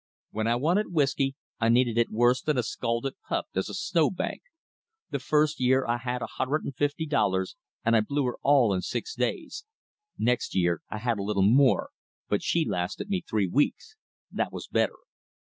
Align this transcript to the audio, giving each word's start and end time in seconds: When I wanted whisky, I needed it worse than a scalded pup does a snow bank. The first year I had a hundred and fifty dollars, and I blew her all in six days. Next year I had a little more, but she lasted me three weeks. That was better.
When 0.31 0.47
I 0.47 0.55
wanted 0.55 0.91
whisky, 0.91 1.35
I 1.59 1.69
needed 1.69 1.95
it 1.95 2.09
worse 2.09 2.41
than 2.41 2.57
a 2.57 2.63
scalded 2.63 3.13
pup 3.29 3.45
does 3.53 3.69
a 3.69 3.75
snow 3.75 4.09
bank. 4.09 4.41
The 5.11 5.19
first 5.19 5.59
year 5.59 5.85
I 5.85 5.97
had 5.97 6.23
a 6.23 6.37
hundred 6.37 6.63
and 6.63 6.75
fifty 6.75 7.05
dollars, 7.05 7.55
and 7.85 7.95
I 7.95 8.01
blew 8.01 8.25
her 8.25 8.37
all 8.41 8.73
in 8.73 8.81
six 8.81 9.13
days. 9.13 9.63
Next 10.17 10.55
year 10.55 10.81
I 10.89 10.97
had 10.97 11.19
a 11.19 11.23
little 11.23 11.43
more, 11.47 11.91
but 12.27 12.41
she 12.41 12.65
lasted 12.65 13.09
me 13.09 13.21
three 13.21 13.45
weeks. 13.47 13.95
That 14.31 14.51
was 14.51 14.65
better. 14.67 14.95